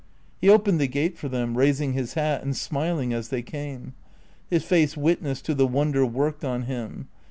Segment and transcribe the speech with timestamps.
[0.39, 3.93] He opened the gate for them, raising his hat and smiling as they came.
[4.49, 7.07] His face witnessed to the wonder worked on him.